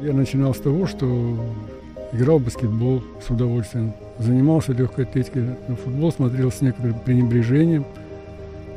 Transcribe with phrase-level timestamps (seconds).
[0.00, 1.36] Я начинал с того, что
[2.12, 7.86] играл в баскетбол с удовольствием, занимался легкой атлетикой, футбол смотрел с некоторым пренебрежением.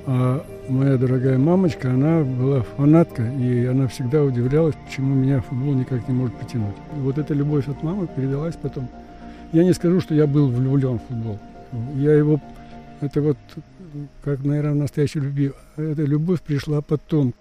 [0.06, 6.08] А моя дорогая мамочка, она была фанатка, и она всегда удивлялась, почему меня футбол никак
[6.08, 6.76] не может потянуть.
[6.96, 8.88] И вот эта любовь от мамы передалась потом.
[9.52, 11.38] Я не скажу, что я был влюблен в футбол.
[11.96, 12.40] Я его,
[13.02, 13.38] это вот,
[14.24, 17.34] как, наверное, настоящей любви, эта любовь пришла потом.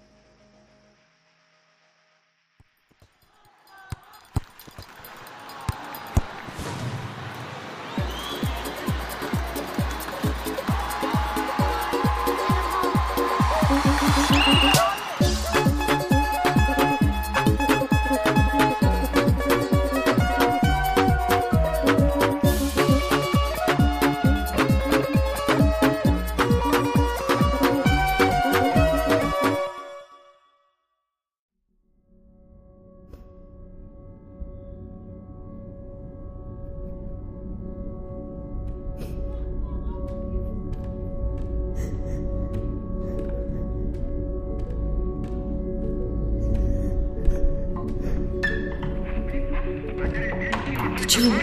[51.19, 51.33] Чего?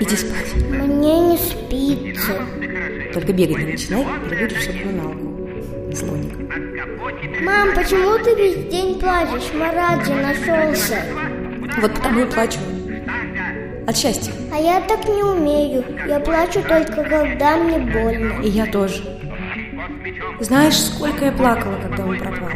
[0.00, 0.54] Иди спать.
[0.70, 2.46] Мне не спится.
[3.12, 5.92] Только бегать не начинай, перебудешь обгоналку.
[5.92, 7.42] Слоник.
[7.42, 9.52] Мам, почему ты весь день плачешь?
[9.54, 11.02] Марат же нашелся.
[11.80, 12.60] Вот потому и плачу.
[13.88, 14.32] От счастья.
[14.52, 15.84] А я так не умею.
[16.06, 18.40] Я плачу только, когда мне больно.
[18.40, 19.02] И я тоже.
[20.38, 22.50] Знаешь, сколько я плакала, когда он пропал?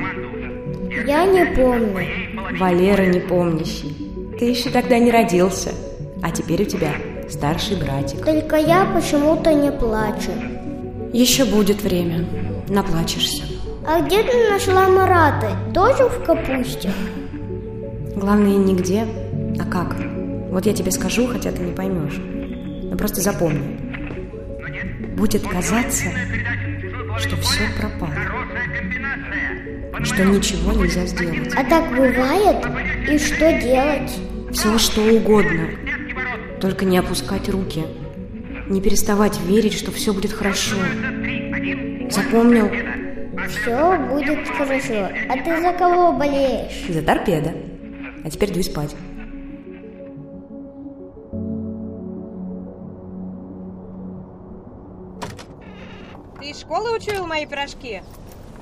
[1.04, 2.06] Я не помню.
[2.56, 4.11] Валера не помнящий.
[4.42, 5.70] Ты еще тогда не родился.
[6.20, 6.94] А теперь у тебя
[7.30, 8.24] старший братик.
[8.24, 10.32] Только я почему-то не плачу.
[11.12, 12.24] Еще будет время.
[12.68, 13.44] Наплачешься.
[13.86, 15.56] А где ты нашла Марата?
[15.72, 16.90] Тоже в капусте?
[18.16, 19.06] Главное, нигде,
[19.60, 19.94] а как.
[20.50, 22.20] Вот я тебе скажу, хотя ты не поймешь.
[22.90, 23.78] Но просто запомни.
[25.16, 26.06] Будет казаться,
[27.18, 28.12] что все пропало.
[30.02, 31.54] Что ничего нельзя сделать.
[31.54, 32.56] А так бывает?
[33.08, 34.10] И что делать?
[34.52, 35.70] Все что угодно.
[36.60, 37.84] Только не опускать руки.
[38.68, 40.76] Не переставать верить, что все будет хорошо.
[42.10, 42.70] Запомнил?
[43.48, 45.08] Все будет хорошо.
[45.28, 46.86] А ты за кого болеешь?
[46.88, 47.54] За торпеда.
[48.24, 48.94] А теперь дуй спать.
[56.40, 58.02] Ты из школы учуял мои пирожки?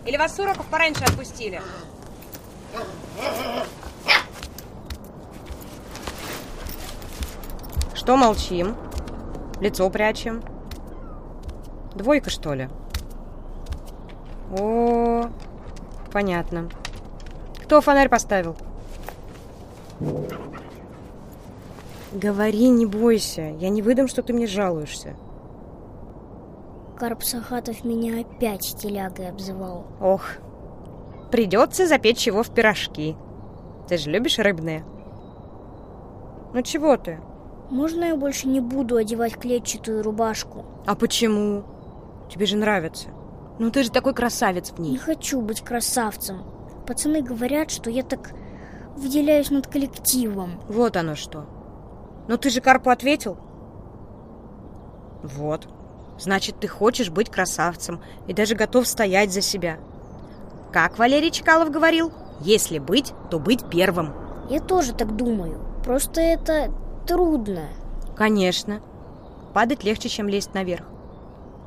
[0.07, 1.61] Или вас с уроков пораньше отпустили?
[8.11, 8.75] Что молчим?
[9.61, 10.43] Лицо прячем?
[11.95, 12.69] Двойка, что ли?
[14.51, 15.27] О,
[16.11, 16.69] понятно.
[17.63, 18.57] Кто фонарь поставил?
[22.11, 23.43] Говори, не бойся.
[23.43, 25.15] Я не выдам, что ты мне жалуешься.
[26.97, 29.87] Карп Сахатов меня опять телягой обзывал.
[30.01, 30.25] Ох,
[31.31, 33.17] придется запечь его в пирожки.
[33.87, 34.85] Ты же любишь рыбные?
[36.53, 37.21] Ну чего ты?
[37.71, 40.65] Можно я больше не буду одевать клетчатую рубашку?
[40.87, 41.65] А почему?
[42.29, 43.09] Тебе же нравится.
[43.59, 44.99] Ну ты же такой красавец в Не ней.
[44.99, 46.43] хочу быть красавцем.
[46.87, 48.33] Пацаны говорят, что я так
[48.97, 50.61] выделяюсь над коллективом.
[50.69, 51.45] Вот оно что.
[52.27, 53.39] Но ты же Карпу ответил?
[55.23, 55.69] Вот.
[56.19, 59.79] Значит, ты хочешь быть красавцем и даже готов стоять за себя.
[60.73, 64.13] Как Валерий Чкалов говорил, если быть, то быть первым.
[64.49, 65.61] Я тоже так думаю.
[65.85, 66.73] Просто это
[67.11, 67.65] трудно.
[68.15, 68.81] Конечно.
[69.53, 70.85] Падать легче, чем лезть наверх.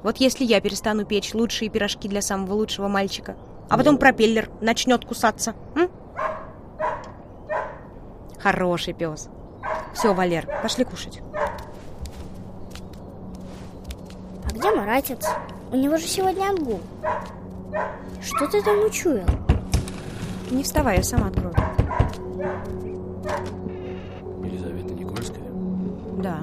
[0.01, 3.35] Вот если я перестану печь лучшие пирожки для самого лучшего мальчика,
[3.69, 5.53] а потом пропеллер начнет кусаться.
[5.75, 5.89] м?
[8.39, 9.27] Хороший пес.
[9.93, 11.21] Все, Валер, пошли кушать.
[14.45, 15.27] А где Маратец?
[15.73, 16.79] У него же сегодня отгул.
[18.21, 19.27] Что ты там учуял?
[20.51, 21.53] Не вставай, я сама открою.
[26.23, 26.39] Да.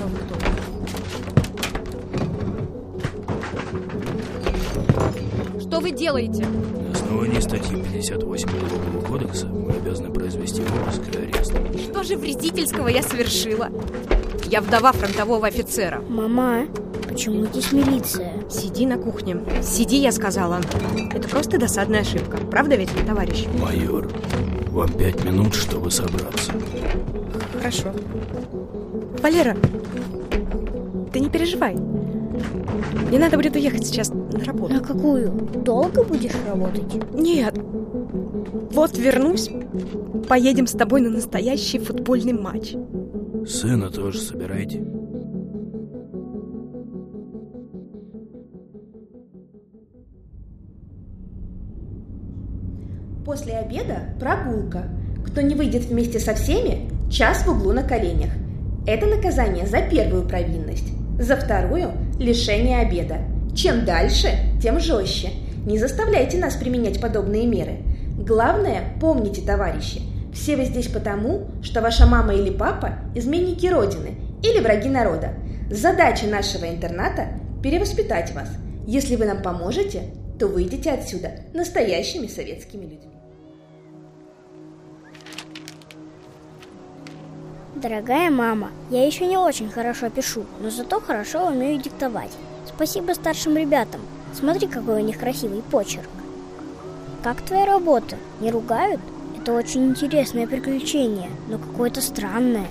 [0.00, 0.34] Но вы кто?
[5.60, 6.46] Что вы делаете?
[6.46, 11.52] На основании статьи 58 Уголовного кодекса мы обязаны произвести обыск и арест.
[11.90, 13.68] Что же вредительского я совершила?
[14.46, 16.00] Я вдова фронтового офицера.
[16.08, 16.68] Мама,
[17.06, 18.42] почему здесь милиция?
[18.48, 19.36] Сиди на кухне.
[19.62, 20.62] Сиди, я сказала.
[21.12, 22.38] Это просто досадная ошибка.
[22.38, 23.44] Правда ведь, товарищ?
[23.60, 24.08] Майор,
[24.70, 26.52] вам пять минут, чтобы собраться.
[27.62, 27.92] Хорошо.
[29.22, 29.56] Валера,
[31.12, 31.76] ты не переживай.
[31.76, 34.74] Мне надо будет уехать сейчас на работу.
[34.74, 35.30] На какую?
[35.30, 36.92] Долго будешь работать?
[37.14, 37.56] Нет.
[38.72, 39.48] Вот вернусь,
[40.28, 42.74] поедем с тобой на настоящий футбольный матч.
[43.46, 44.84] Сына тоже собирайте.
[53.24, 54.88] После обеда прогулка.
[55.24, 58.30] Кто не выйдет вместе со всеми, час в углу на коленях.
[58.86, 60.88] Это наказание за первую провинность.
[61.20, 63.18] За вторую– лишение обеда.
[63.54, 64.30] Чем дальше,
[64.62, 65.28] тем жестче.
[65.66, 67.76] Не заставляйте нас применять подобные меры.
[68.18, 70.00] Главное, помните, товарищи,
[70.32, 75.34] все вы здесь потому, что ваша мама или папа– изменники Родины или враги народа.
[75.70, 77.28] Задача нашего интерната–
[77.62, 78.48] перевоспитать вас.
[78.86, 80.04] Если вы нам поможете,
[80.40, 83.21] то выйдете отсюда настоящими советскими людьми.
[87.82, 92.30] Дорогая мама, я еще не очень хорошо пишу, но зато хорошо умею диктовать.
[92.64, 94.00] Спасибо старшим ребятам.
[94.32, 96.08] Смотри, какой у них красивый почерк.
[97.24, 98.18] Как твоя работа?
[98.40, 99.00] Не ругают?
[99.36, 102.68] Это очень интересное приключение, но какое-то странное.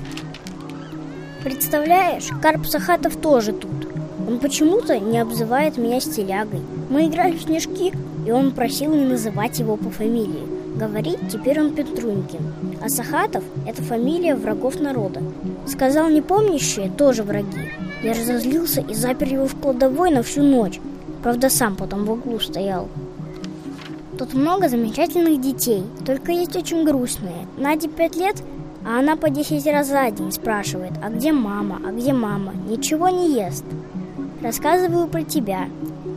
[1.43, 3.89] Представляешь, Карп Сахатов тоже тут.
[4.25, 6.61] Он почему-то не обзывает меня стилягой.
[6.89, 7.91] Мы играли в снежки,
[8.25, 10.77] и он просил не называть его по фамилии.
[10.77, 12.39] Говорит, теперь он Петрунькин.
[12.81, 15.21] А Сахатов– это фамилия врагов народа.
[15.65, 17.71] Сказал непомнящие– тоже враги.
[18.03, 20.79] Я разозлился и запер его в кладовой на всю ночь.
[21.23, 22.87] Правда, сам потом в углу стоял.
[24.17, 27.47] Тут много замечательных детей, только есть очень грустные.
[27.57, 28.41] Наде пять лет,
[28.85, 32.53] а она по десять раз за день спрашивает, а где мама, а где мама?
[32.67, 33.63] Ничего не ест.
[34.41, 35.67] Рассказываю про тебя.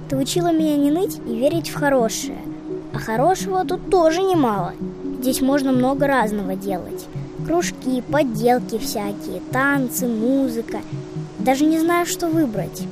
[0.09, 2.39] Ты учила меня не ныть и верить в хорошее–
[2.95, 4.73] а хорошего тут тоже немало.
[5.21, 7.07] Здесь можно много разного делать.
[7.45, 10.79] Кружки, подделки всякие, танцы, музыка.
[11.41, 12.83] Даже не знаю, что выбрать.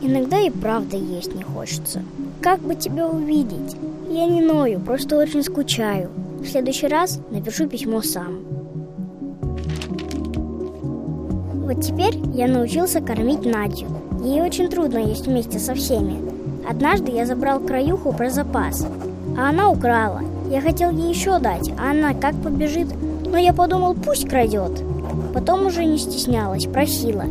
[0.00, 2.02] Иногда и правда есть не хочется.
[2.40, 3.76] Как бы тебя увидеть?
[4.08, 6.08] Я не ною, просто очень скучаю.
[6.40, 8.47] В следующий раз напишу письмо сам.
[11.68, 13.84] Вот теперь я научился кормить Надю.
[14.24, 16.16] Ей очень трудно есть вместе со всеми.
[16.66, 18.86] Однажды я забрал краюху про запас,
[19.36, 20.22] а она украла.
[20.50, 22.88] Я хотел ей еще дать, а она как побежит.
[23.30, 24.82] Но я подумал, пусть крадет.
[25.34, 27.26] Потом уже не стеснялась, просила.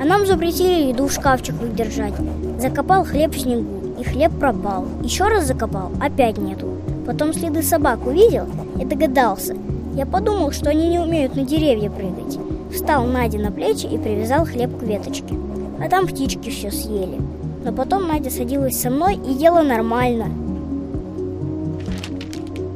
[0.00, 2.14] А нам запретили еду в шкафчиках держать.
[2.60, 4.86] Закопал хлеб в снегу, и хлеб пропал.
[5.02, 6.68] Еще раз закопал, опять нету.
[7.04, 8.46] Потом следы собак увидел
[8.80, 9.56] и догадался.
[9.96, 12.38] Я подумал, что они не умеют на деревья прыгать.
[12.72, 15.34] Встал Наде на плечи и привязал хлеб к веточке.
[15.80, 17.20] А там птички все съели.
[17.64, 20.28] Но потом Надя садилась со мной и ела нормально,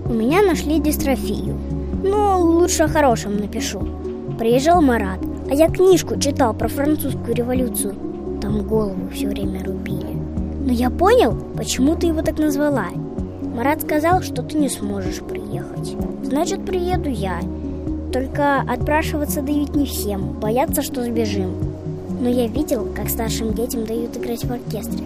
[0.08, 1.58] у меня нашли дистрофию.
[2.04, 3.80] Ну, лучше о хорошем напишу.
[4.38, 5.18] Приезжал Марат,
[5.50, 7.96] а я книжку читал про французскую революцию.
[8.40, 10.16] Там голову все время рубили.
[10.64, 12.86] Но я понял, почему ты его так назвала.
[13.42, 15.96] Марат сказал, что ты не сможешь приехать.
[16.22, 17.40] Значит, приеду я.
[18.16, 21.54] Только отпрашиваться дают не всем, боятся, что сбежим.
[22.20, 25.04] Но я видел, как старшим детям дают играть в оркестре.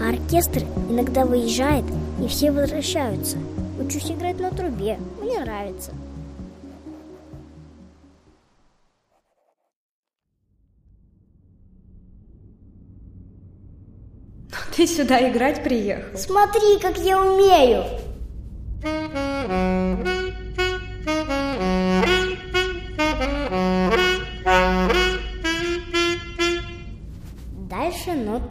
[0.00, 1.84] А оркестр иногда выезжает,
[2.22, 3.38] и все возвращаются–
[3.82, 4.98] Учусь играть на трубе.
[5.20, 5.92] Мне нравится.
[14.76, 16.16] Ты сюда играть приехал?
[16.16, 17.84] Смотри, как я умею!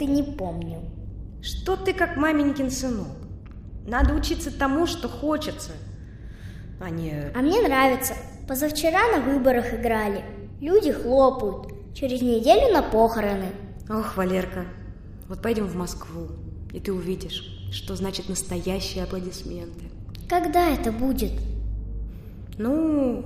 [0.01, 0.79] Ноты не помню.
[1.43, 3.07] Что ты как маменькин сынок?
[3.85, 5.73] Надо учиться тому, что хочется,
[6.79, 7.31] а не...
[7.35, 8.15] А мне нравится.
[8.47, 10.23] Позавчера на выборах играли.
[10.59, 11.93] Люди хлопают.
[11.93, 13.51] Через неделю на похороны.
[13.89, 14.65] Ох, Валерка,
[15.27, 16.29] вот пойдем в Москву,
[16.73, 19.85] и ты увидишь, что значит настоящие аплодисменты.
[20.27, 21.33] Когда это будет?
[22.57, 23.25] Ну,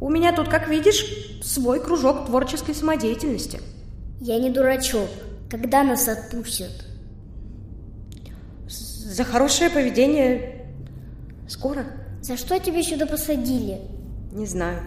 [0.00, 1.04] у меня тут, как видишь,
[1.42, 3.60] свой кружок творческой самодеятельности.
[4.24, 5.10] Я не дурачок.
[5.50, 6.72] Когда нас отпустят?
[8.66, 10.66] За хорошее поведение
[11.46, 11.84] скоро.
[12.22, 13.82] За что тебя сюда посадили?
[14.32, 14.80] Не знаю.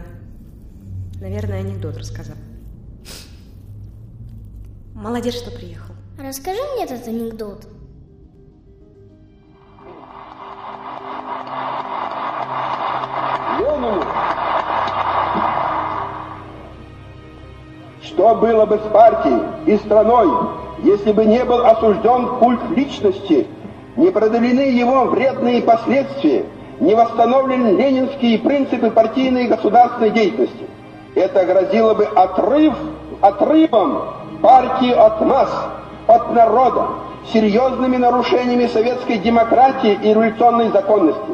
[1.21, 2.35] Наверное, анекдот рассказал.
[4.95, 5.93] Молодец, что приехал.
[6.17, 7.67] Расскажи мне этот анекдот.
[18.27, 20.27] Что было бы с партией и страной,
[20.83, 23.47] если бы не был осужден культ личности
[23.95, 26.43] не преодолены его вредные последствия,
[26.81, 30.65] не восстановлены ленинские принципы партийной и государственной деятельности.
[31.15, 32.73] Это грозило бы отрыв,
[33.21, 34.01] отрывом
[34.41, 35.65] партии от масс,
[36.07, 36.85] от народа
[37.31, 41.31] серьезными нарушениями советской демократии и революционной законности.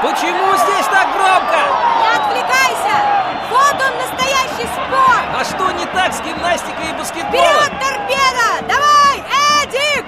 [0.00, 1.58] Почему здесь так громко?
[1.98, 3.02] Не отвлекайся!
[3.50, 5.18] Вот он, настоящий спор!
[5.34, 7.32] А что не так с гимнастикой и баскетболом?
[7.32, 8.68] Вперед, торпеда!
[8.68, 9.24] Давай,
[9.64, 10.04] Эдик!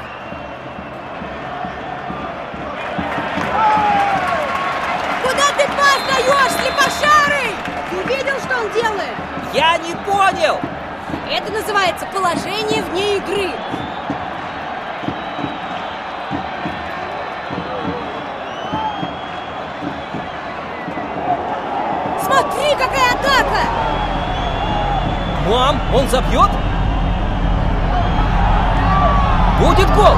[5.24, 7.54] Куда ты пас даешь, слепошарый?
[7.90, 9.16] Ты видел, что он делает?
[9.52, 10.60] Я не понял!
[11.28, 13.50] Это называется положение вне игры.
[25.50, 26.48] Мам, он забьет?
[29.58, 30.14] Будет гол!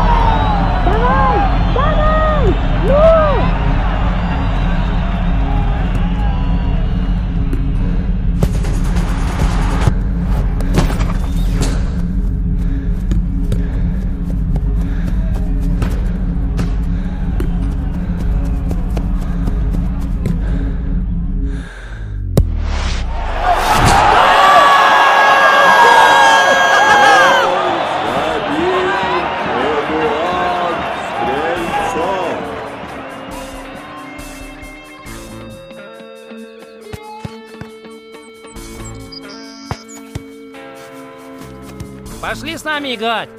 [42.53, 43.31] Пошли с нами играть.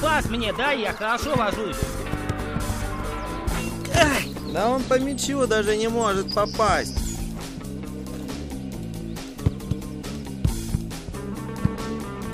[0.00, 1.76] Пас мне дай, я хорошо ложусь.
[4.52, 6.96] Да он по мячу даже не может попасть.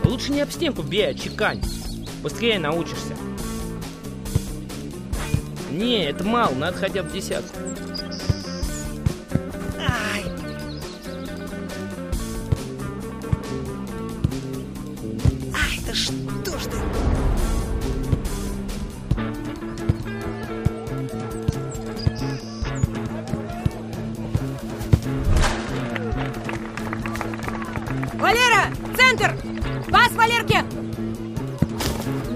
[0.05, 1.62] Лучше не об стенку бей, а чекань.
[2.23, 3.17] Быстрее научишься.
[5.71, 7.70] Не, это мало, надо хотя бы десятку.
[28.31, 29.35] Валера, центр!
[29.91, 30.65] Пас Валерке!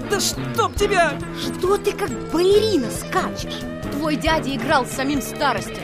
[0.09, 1.13] Да чтоб тебя!
[1.39, 3.61] Что ты как балерина скачешь?
[3.93, 5.77] Твой дядя играл с самим старостью.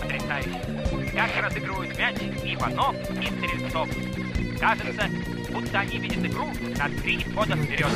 [0.00, 1.12] Потрясающе.
[1.14, 3.90] Как разыгрывают мяч Иванов и Стрельцов.
[4.58, 5.10] Кажется,
[5.52, 6.46] будто они видят игру
[6.78, 7.90] на три хода вперед.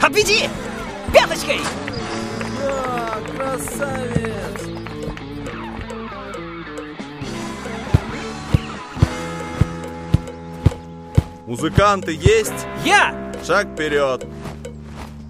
[0.00, 0.48] Обведи!
[1.12, 1.60] Пяточкой!
[2.62, 4.25] Да, красавец!
[11.56, 12.66] Музыканты есть?
[12.84, 13.32] Я!
[13.42, 14.26] Шаг вперед!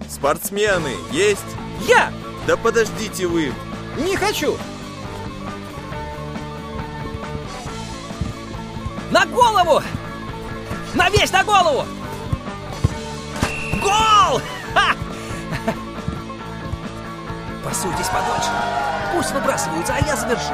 [0.09, 1.39] Спортсмены есть?
[1.87, 2.11] Я!
[2.45, 3.53] Да подождите вы!
[3.97, 4.57] Не хочу!
[9.09, 9.81] На голову!
[10.95, 11.85] На весь на голову!
[13.81, 14.41] Гол!
[14.73, 14.95] Ха!
[17.63, 18.49] Пасуйтесь подольше.
[19.15, 20.53] Пусть выбрасываются, а я завершу.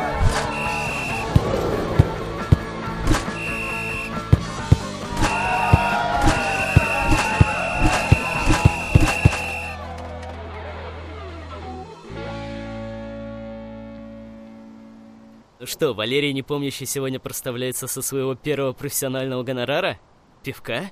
[15.66, 20.00] Что, Валерий Непомнящий сегодня проставляется со своего первого профессионального гонорара?
[20.44, 20.92] Пивка?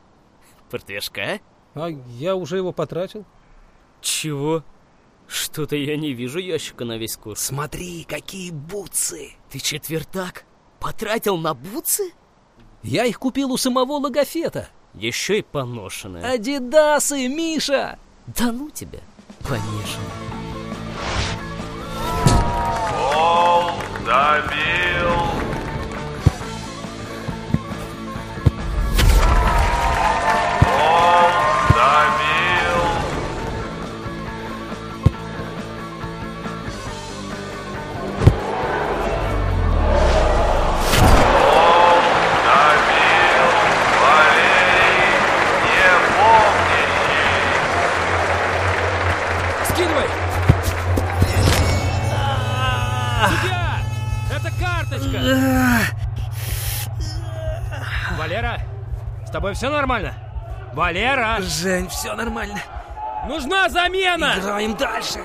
[0.69, 1.39] Портвешка?
[1.73, 3.25] А я уже его потратил.
[4.01, 4.63] Чего?
[5.27, 7.41] Что-то я не вижу ящика на весь курс.
[7.41, 9.31] Смотри, какие бутсы!
[9.49, 10.43] Ты четвертак?
[10.79, 12.11] Потратил на бутсы?
[12.83, 14.67] Я их купил у самого логофета.
[14.93, 16.25] Еще и поношенные.
[16.25, 17.97] Адидасы, Миша!
[18.27, 18.99] Да ну тебя,
[19.39, 20.40] помешанный.
[24.11, 24.80] Гол
[59.51, 60.13] тобой все нормально?
[60.74, 61.38] Валера!
[61.39, 62.60] Жень, все нормально.
[63.27, 64.36] Нужна замена!
[64.38, 65.20] Играем дальше!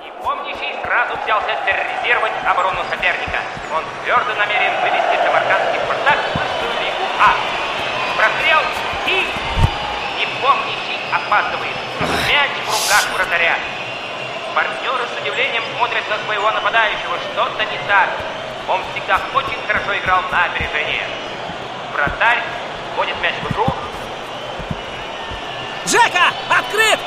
[0.00, 3.40] И помнящий сразу взялся терроризировать оборону соперника.
[3.74, 7.34] Он твердо намерен вывести самаркандский «Спартак» в высшую лигу А.
[8.16, 8.60] Прострел
[9.06, 9.28] и...
[10.20, 11.76] И помнящий опаздывает.
[12.28, 13.56] Мяч в руках вратаря.
[14.54, 17.18] Партнеры с удивлением смотрят на своего нападающего.
[17.32, 18.08] Что-то не так.
[18.68, 21.04] Он всегда очень хорошо играл на опережение.
[21.92, 22.42] Вратарь
[22.96, 23.66] вводит мяч в игру.
[25.86, 26.98] Жека, открыт!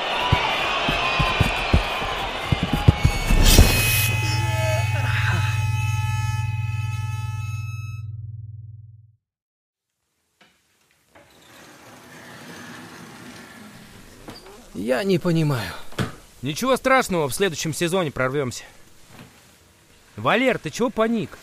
[14.75, 15.71] Я не понимаю.
[16.43, 18.65] Ничего страшного, в следующем сезоне прорвемся.
[20.15, 21.39] Валер, ты чего паник?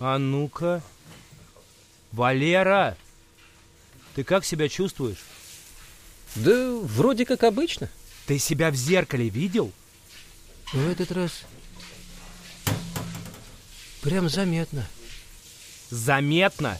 [0.00, 0.82] А ну-ка.
[2.16, 2.96] Валера,
[4.14, 5.22] ты как себя чувствуешь?
[6.34, 7.90] Да вроде как обычно.
[8.26, 9.70] Ты себя в зеркале видел?
[10.72, 11.42] В этот раз
[14.00, 14.86] прям заметно.
[15.90, 16.78] Заметно?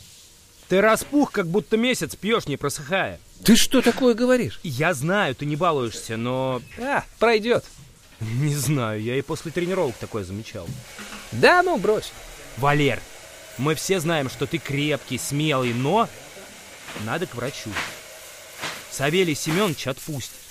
[0.69, 3.21] Ты распух, как будто месяц пьешь, не просыхая.
[3.45, 4.59] Ты что такое говоришь?
[4.63, 6.63] Я знаю, ты не балуешься, но...
[6.79, 7.67] А, пройдет.
[8.21, 10.67] Не знаю, я и после тренировок такое замечал.
[11.31, 12.11] Да ну, брось.
[12.57, 13.03] Валер,
[13.59, 16.09] мы все знаем, что ты крепкий, смелый, но...
[17.05, 17.71] Надо к врачу.
[18.91, 20.46] Савелий Семенович отпустит.